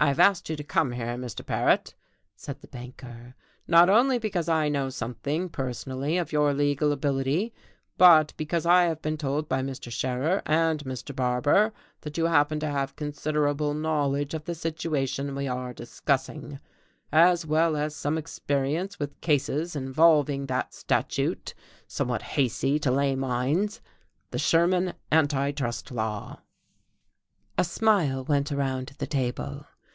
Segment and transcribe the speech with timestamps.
[0.00, 1.46] "I have asked you to come here, Mr.
[1.46, 1.94] Paret,"
[2.34, 3.36] said the banker,
[3.68, 7.54] "not only because I know something personally of your legal ability,
[7.96, 9.92] but because I have been told by Mr.
[9.92, 11.14] Scherer and Mr.
[11.14, 16.58] Barbour that you happen to have considerable knowledge of the situation we are discussing,
[17.12, 21.54] as well as some experience with cases involving that statute
[21.86, 23.80] somewhat hazy to lay minds,
[24.32, 26.40] the Sherman anti trust law."
[27.56, 29.66] A smile went around the table.